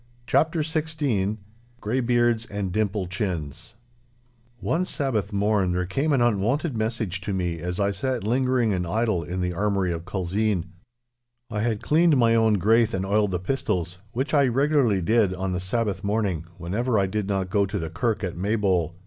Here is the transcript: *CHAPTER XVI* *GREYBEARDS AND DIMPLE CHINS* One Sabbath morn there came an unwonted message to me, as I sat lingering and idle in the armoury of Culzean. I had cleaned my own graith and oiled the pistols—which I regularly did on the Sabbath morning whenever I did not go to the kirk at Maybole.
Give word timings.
*CHAPTER 0.25 0.61
XVI* 0.61 1.37
*GREYBEARDS 1.79 2.47
AND 2.47 2.71
DIMPLE 2.71 3.05
CHINS* 3.05 3.75
One 4.59 4.83
Sabbath 4.83 5.31
morn 5.31 5.73
there 5.73 5.85
came 5.85 6.11
an 6.11 6.21
unwonted 6.23 6.75
message 6.75 7.21
to 7.21 7.33
me, 7.33 7.59
as 7.59 7.79
I 7.79 7.91
sat 7.91 8.23
lingering 8.23 8.73
and 8.73 8.87
idle 8.87 9.21
in 9.23 9.41
the 9.41 9.53
armoury 9.53 9.91
of 9.93 10.05
Culzean. 10.05 10.65
I 11.51 11.59
had 11.61 11.83
cleaned 11.83 12.17
my 12.17 12.33
own 12.33 12.55
graith 12.57 12.95
and 12.95 13.05
oiled 13.05 13.29
the 13.29 13.37
pistols—which 13.39 14.33
I 14.33 14.47
regularly 14.47 15.03
did 15.03 15.35
on 15.35 15.51
the 15.51 15.59
Sabbath 15.59 16.03
morning 16.03 16.45
whenever 16.57 16.97
I 16.97 17.05
did 17.05 17.27
not 17.27 17.51
go 17.51 17.67
to 17.67 17.77
the 17.77 17.91
kirk 17.91 18.23
at 18.23 18.35
Maybole. 18.35 18.95